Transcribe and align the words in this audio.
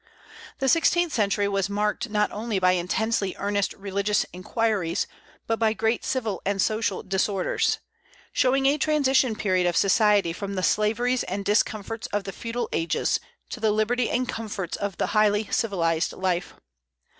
The 0.57 0.67
sixteenth 0.67 1.13
century 1.13 1.47
was 1.47 1.69
marked 1.69 2.09
not 2.09 2.31
only 2.31 2.57
by 2.57 2.71
intensely 2.71 3.35
earnest 3.37 3.73
religious 3.73 4.25
inquiries, 4.33 5.05
but 5.45 5.59
by 5.59 5.73
great 5.73 6.03
civil 6.03 6.41
and 6.43 6.59
social 6.59 7.03
disorders, 7.03 7.77
showing 8.33 8.65
a 8.65 8.79
transition 8.79 9.35
period 9.35 9.67
of 9.67 9.77
society 9.77 10.33
from 10.33 10.55
the 10.55 10.63
slaveries 10.63 11.21
and 11.25 11.45
discomforts 11.45 12.07
of 12.07 12.23
the 12.23 12.31
feudal 12.33 12.67
ages 12.71 13.19
to 13.51 13.59
the 13.59 13.69
liberty 13.69 14.09
and 14.09 14.27
comforts 14.27 14.75
of 14.75 14.99
highly 14.99 15.47
civilized 15.51 16.13
life. 16.13 16.55